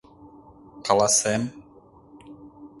[0.87, 1.41] Каласем...